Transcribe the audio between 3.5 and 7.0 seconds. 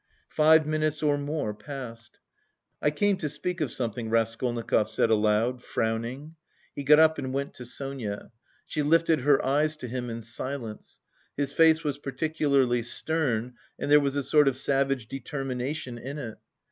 of something," Raskolnikov said aloud, frowning. He got